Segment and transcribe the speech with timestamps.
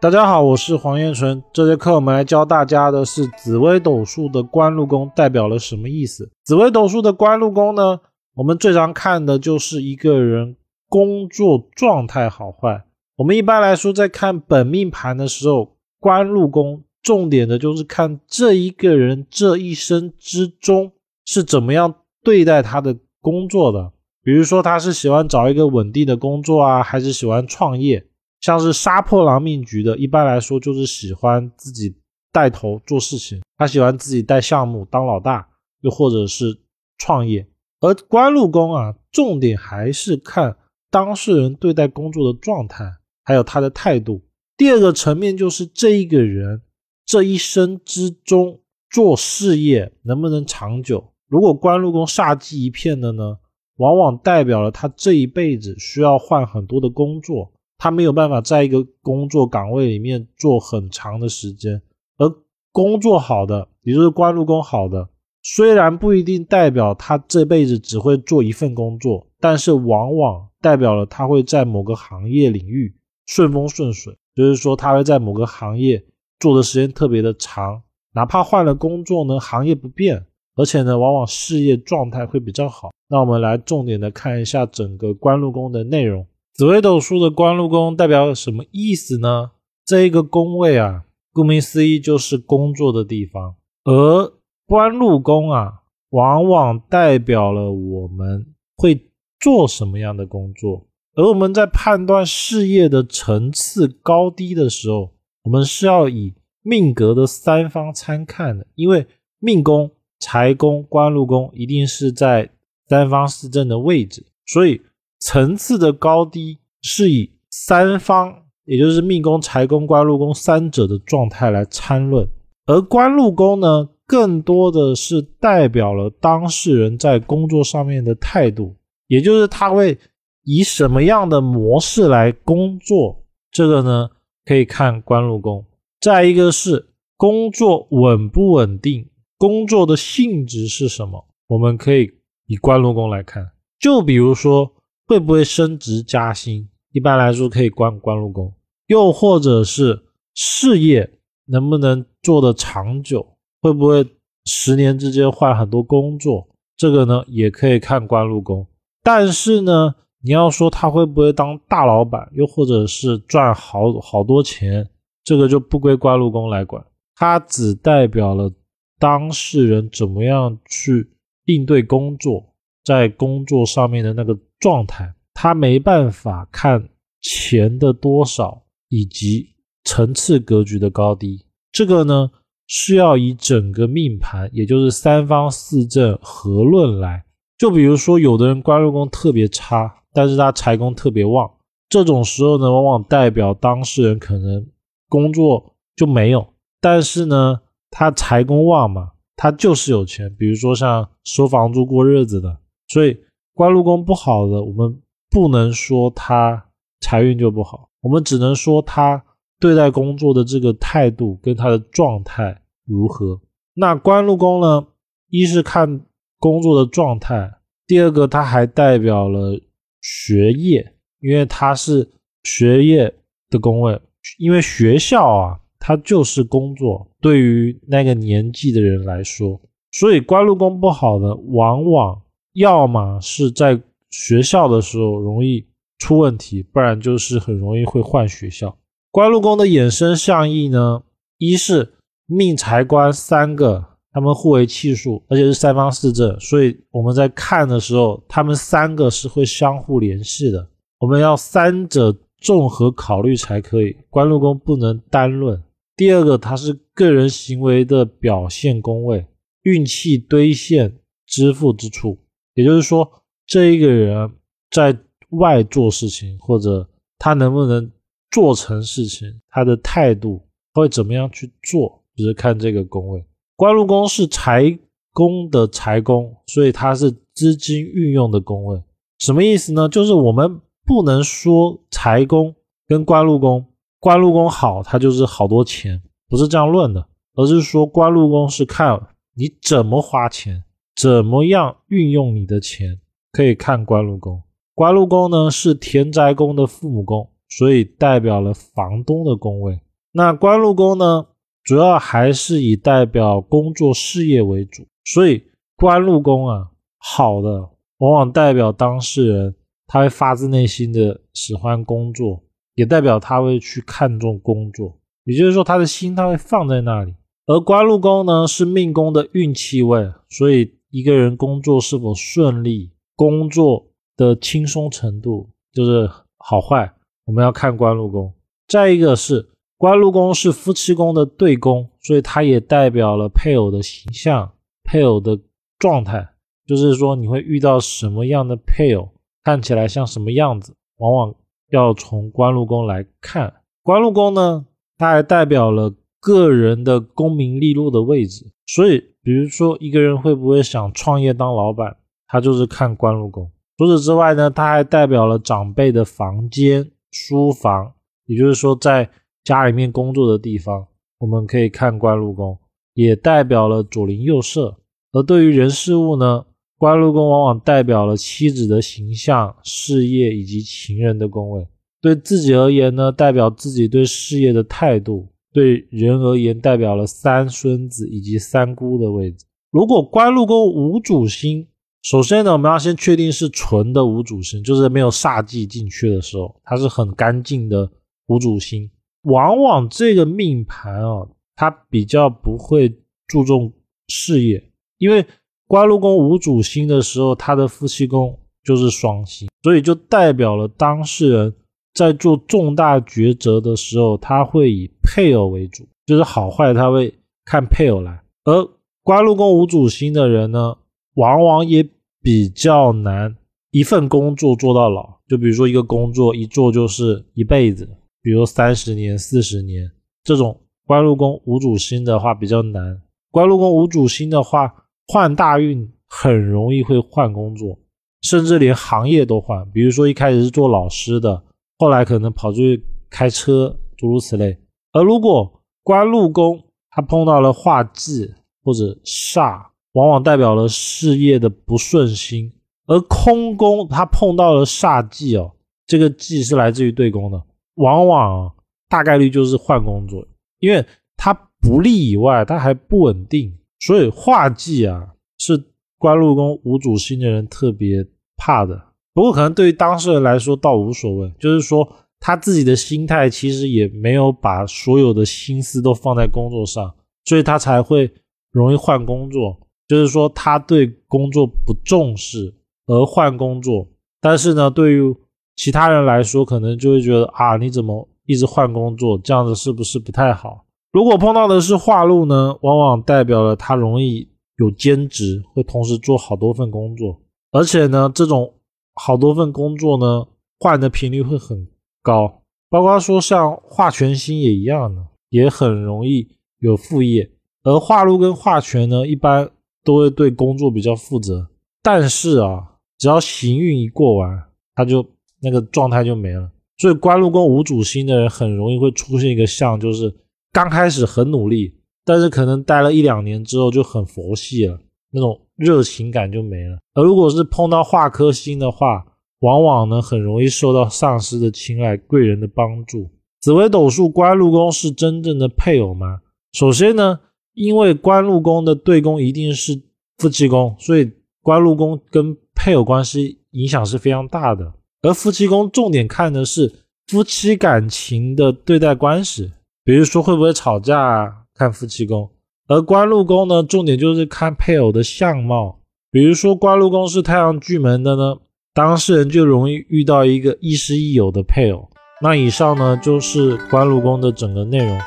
[0.00, 1.42] 大家好，我是黄彦纯。
[1.52, 6.30] 这节课我们来教大家的是紫微斗数的官禄宫代表了什么意思。
[6.44, 7.98] 紫微斗数的官禄宫呢，
[8.36, 10.54] 我们最常看的就是一个人
[10.88, 12.84] 工作状态好坏。
[13.16, 20.92] 我们一般来说在看本命盘的时候，官禄宫重点的就是看这一个人这一生之中
[21.24, 21.92] 是怎么样
[22.22, 23.90] 对待他的工作的。
[24.22, 28.06] 比如说他是喜欢找一个稳定的工作啊，还是喜欢创业？
[28.40, 31.96] 像是杀破狼命局的，一般来说就是喜欢自己
[32.32, 35.48] 带头做事情，他喜欢自己带项目当老大，
[35.80, 36.58] 又或者是
[36.98, 37.46] 创业。
[37.80, 40.56] 而官禄宫啊，重点还是看
[40.90, 42.84] 当事人对待工作的状态，
[43.24, 44.22] 还有他的态度。
[44.56, 46.62] 第二个层面就是这一个人
[47.06, 48.60] 这一生之中
[48.90, 51.12] 做事业能不能长久。
[51.28, 53.38] 如果官禄宫煞气一片的呢，
[53.76, 57.52] 往往代表了他这一辈子需要换很多的工作。
[57.78, 61.80] 他没有办法在一个工作岗位里面做很长的时间，
[62.18, 62.28] 而
[62.72, 65.08] 工作好的，也就是官禄宫好的，
[65.42, 72.94] 虽然不一定代表他这辈子只会做一份工作，但是往往代表了他会在某个行业领域
[73.26, 76.04] 顺风顺水，就是说他会在某个行业
[76.40, 82.90] 做的时间特别的长，哪怕换了工作呢，行业不变，而且呢，往往事业状态会比较好。
[83.08, 86.26] 那我们来重点的看一下整个官禄宫的内容。
[86.58, 89.52] 紫微斗数的官禄宫代表什么意思呢？
[89.84, 94.32] 这一个宫位啊，顾名思义就是工作的地方，而
[94.66, 98.44] 官禄宫啊，往往代表了我们
[98.76, 100.88] 会做什么样的工作。
[101.14, 105.12] 而我们在判断事业的层次高低的时候，
[105.44, 109.06] 我们是要以命格的三方参看的，因为
[109.38, 112.50] 命宫、财宫、官禄宫一定是在
[112.88, 114.82] 三方四正的位置，所以。
[115.20, 118.32] 层次的高低是以三方，
[118.64, 122.28] 也就是命宫、财宫、官禄宫三者的状态来参论，
[122.66, 128.76] 而官禄宫呢，更多的是代表了当事人在工作上面的态度，
[129.08, 129.98] 也就是他会
[130.44, 134.08] 以什么样的模式来工作，这个呢
[134.44, 135.64] 可以看官禄宫。
[136.00, 142.08] 再一个是工作稳不稳定，工作的性质是什么，我们可以
[142.46, 143.50] 以官禄宫来看，
[143.80, 144.74] 就比如说。
[145.08, 146.68] 会不会升职加薪？
[146.92, 148.52] 一般来说可以关关禄宫，
[148.88, 150.04] 又或者是
[150.34, 151.10] 事业
[151.46, 153.26] 能不能做得长久？
[153.62, 154.06] 会不会
[154.44, 156.46] 十年之间换很多工作？
[156.76, 158.66] 这个呢也可以看官禄宫。
[159.02, 164.86] 但是呢，你要说他会不会当大老板，又或者是赚好好多钱，
[165.24, 168.52] 这个就不归官禄宫来管，它只代表了
[168.98, 171.08] 当事人怎么样去
[171.46, 172.47] 应对工作，
[172.88, 174.36] 在工作上面的那个。
[174.60, 176.88] 状态，他没办法看
[177.20, 179.54] 钱的多少以及
[179.84, 182.28] 层次格局的高低，这个呢
[182.66, 187.24] 是要以整个命盘，也就是三方四正合论来。
[187.56, 191.48] 就比如说，有的人官禄宫特别差，但是他财宫特别旺，
[191.88, 194.66] 这种时候呢，往往代表当事人可能
[195.08, 196.44] 工作就没有，
[196.80, 197.60] 但是呢，
[197.92, 200.34] 他财宫旺嘛，他就是有钱。
[200.36, 203.16] 比如说像收房租过日子的，所以。
[203.54, 206.64] 官禄宫不好的，我们不能说他
[207.00, 209.20] 财运就不好，我们只能说他
[209.58, 213.40] 对待工作的这个态度跟他的状态如何。
[213.74, 214.86] 那官禄宫呢，
[215.28, 216.02] 一是看
[216.38, 217.52] 工作的状态，
[217.84, 219.60] 第二个它还代表了
[220.00, 222.08] 学业，因为它是
[222.44, 223.12] 学业
[223.50, 224.00] 的宫位，
[224.38, 229.60] 因为学校啊，它就是工作，对于那个年纪的人来说，
[229.90, 232.22] 所以官禄宫不好的，往往。
[232.58, 233.80] 要么是在
[234.10, 235.64] 学校的时候容易
[235.96, 238.76] 出问题，不然就是很容易会换学校。
[239.12, 241.02] 官禄宫的衍生象意呢，
[241.38, 241.94] 一是
[242.26, 250.68] 命财官三个，他们互为气数，而且是三方四正，所以我们在看的时候，他们三个是会相互联系的。
[250.98, 255.62] 我们要三者综合考虑才可以，官禄宫不能单论。
[255.96, 259.26] 第二个，它是个人行为的表现宫位，
[259.62, 262.18] 运气堆现支付之处。
[262.58, 263.08] 也就是说，
[263.46, 264.32] 这一个人
[264.68, 267.88] 在外做事情，或者他能不能
[268.32, 270.44] 做成事情，他的态度
[270.74, 273.24] 会怎么样去做，就是看这个宫位。
[273.54, 274.76] 官禄宫是财
[275.12, 278.82] 宫的财宫，所以它是资金运用的宫位。
[279.20, 279.88] 什么意思呢？
[279.88, 282.52] 就是我们不能说财宫
[282.88, 283.64] 跟官禄宫，
[284.00, 287.06] 官禄宫好，它就是好多钱，不是这样论的，
[287.36, 289.00] 而是说官禄宫是看
[289.36, 290.64] 你怎么花钱。
[291.00, 292.98] 怎么样运用你的钱，
[293.30, 294.42] 可以看官禄宫。
[294.74, 299.78] 官禄宫呢是田宅宫的父母宫，所以代表了房东的宫位。
[300.10, 301.24] 那官禄宫呢，
[301.62, 305.44] 主要还是以代表工作事业为主，所以
[305.76, 306.68] 官禄宫啊，
[306.98, 307.68] 好的
[307.98, 309.54] 往往代表当事人
[309.86, 312.42] 他会发自内心的喜欢工作，
[312.74, 317.14] 也代表他会去看重工作，也就是说他的心他会放在那里。
[317.46, 323.86] 而官禄宫呢是命宫的运气位，所以一个人工作是否顺利，工作
[324.16, 326.92] 的轻松程度就是好坏，
[327.26, 328.32] 我们要看官禄宫。
[328.66, 329.50] 再一个是。
[329.80, 334.50] 官禄宫是夫妻宫的对宫，所以它也代表了配偶的形象、
[334.82, 335.38] 配偶的
[335.78, 336.30] 状态。
[336.66, 339.08] 就是说，你会遇到什么样的配偶，
[339.44, 341.32] 看起来像什么样子，往往
[341.70, 343.54] 要从官禄宫来看。
[343.84, 348.50] 官禄宫呢，它还代表了个人的功名利禄的位置。
[348.66, 351.94] 所以，比如说一个人会不会想创业当老板，
[352.26, 353.50] 他就是看官禄宫。
[353.76, 357.92] 除此之外呢，它还代表了长辈的房间、书房，
[358.24, 359.10] 也就是说在。
[359.44, 360.86] 家里面工作的地方，
[361.16, 362.58] 我们可以看官禄宫，
[362.92, 364.76] 也代表了左邻右舍。
[365.12, 366.44] 而对于人事物呢，
[366.76, 371.66] 官禄宫往往代表了妻子的形象、事业以及情人的宫位。
[372.02, 379.44] 对自己而言呢，代表自己对事业的态度；对人而言，代表了三孙子以及三姑的位置。
[379.70, 381.66] 如果官禄宫无主星，
[382.02, 387.90] 首先呢，我们要先确定是纯的无主星，就是没有煞忌进去的时候，它是很干净的
[388.28, 388.90] 无主星。
[389.22, 392.96] 往往这个命盘啊，它比较不会
[393.26, 393.72] 注重
[394.06, 395.26] 事业，因为
[395.66, 401.54] 官禄宫无主星的时候，他的夫妻宫就是双星，所以就代表了当事人
[401.98, 407.12] 在做重大抉择的时候，他会以配偶为主，就是好坏他会
[407.44, 408.22] 看配偶来。
[408.44, 408.68] 而
[409.02, 410.76] 官禄宫无主星的人呢，
[411.16, 411.84] 往往也
[412.22, 413.34] 比较难
[413.72, 417.88] 一份工作做到老，就比如说一个工作一做就是一辈子。
[418.22, 419.90] 比如三十年、四十年
[420.22, 423.02] 这种官禄宫无主星的话比较难。
[423.32, 424.72] 官禄宫无主星的话，
[425.08, 427.76] 换大运很容易会换工作，
[428.22, 429.68] 甚至连行业都换。
[429.72, 431.42] 比如说一开始是做老师的，
[431.78, 434.58] 后来可能跑出去开车，诸如此类。
[434.92, 442.52] 而如果官禄宫它碰到了化忌或者煞，往往代表了事业的不顺心。
[442.86, 445.52] 而空宫它碰到了煞忌哦，
[445.86, 447.40] 这个忌是来自于对宫的。
[447.74, 448.52] 往往
[448.88, 450.26] 大概率就是换工作，
[450.58, 450.84] 因为
[451.16, 455.62] 它不利以外，它还不稳定，所以化忌啊是
[455.98, 458.04] 官禄宫无主星的人特别
[458.36, 458.87] 怕的。
[459.18, 461.84] 不过可能对于当事人来说倒无所谓，就是说
[462.20, 466.94] 他自己的心态其实也没有把所有的心思都放在工作上，
[467.24, 468.08] 所以他才会
[468.52, 469.58] 容易换工作。
[469.88, 472.54] 就是说他对工作不重视
[472.86, 473.88] 而换工作，
[474.20, 475.12] 但是呢，对于
[475.56, 479.18] 其他人来说，可能就会觉得啊，你怎么一直换工作？
[479.18, 480.64] 这样子是不是不太好？
[480.92, 484.28] 如果碰到的是化禄呢，往往代表了他容易
[484.58, 487.20] 有兼职，会同时做好多份工作，
[487.50, 488.54] 而且呢，这种
[488.98, 490.26] 好多份工作呢，
[490.58, 491.68] 换的频率会很
[492.02, 492.42] 高。
[492.68, 496.28] 包括说像化权星也一样的，也很容易
[496.58, 497.30] 有副业。
[497.62, 499.48] 而化禄跟化权呢，一般
[499.84, 501.48] 都会对工作比较负责，
[501.82, 505.06] 但是啊，只要行运一过完，他就。
[505.40, 510.12] 那个状态就没了，所以官禄宫无主星的人很容易会出现一个像，就是
[510.50, 514.80] 刚开始很努力，但是可能待了一两年之后就很佛系了，
[515.12, 516.78] 那种热情感就没了。
[516.94, 519.04] 而如果是碰到化科星的话，
[519.40, 523.10] 往往呢很容易受到上司的青睐、贵人的帮助。
[523.40, 526.18] 紫微斗数官禄宫是真正的配偶吗？
[526.52, 527.20] 首先呢，
[527.54, 529.80] 因为官禄宫的对宫一定是
[530.18, 531.10] 夫妻宫，所以
[531.42, 534.72] 官禄宫跟配偶关系影响是非常大的。
[535.02, 536.72] 而夫妻宫重点看的是
[537.06, 539.52] 夫妻感情的对待关系，
[539.84, 542.28] 比如说会不会吵架啊，看夫妻宫；
[542.68, 545.78] 而官禄宫呢，重点就是看配偶的相貌，
[546.10, 548.36] 比如说官禄宫是太阳巨门的呢，
[548.74, 551.88] 当事人就容易遇到一个亦师亦友的配偶。
[552.20, 554.98] 那以上呢就是官禄宫的整个内容。